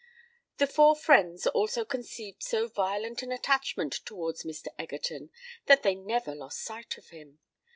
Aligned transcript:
The 0.57 0.65
four 0.65 0.95
friends 0.95 1.45
also 1.45 1.85
conceived 1.85 2.41
so 2.41 2.67
violent 2.67 3.21
an 3.21 3.31
attachment 3.31 3.93
towards 4.03 4.41
Mr. 4.43 4.69
Egerton, 4.79 5.29
that 5.67 5.83
they 5.83 5.93
never 5.93 6.33
lost 6.33 6.59
sight 6.63 6.97
of 6.97 7.09
him. 7.09 7.37